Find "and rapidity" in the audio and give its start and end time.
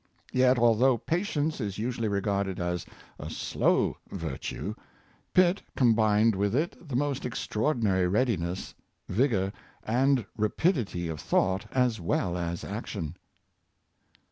9.83-11.07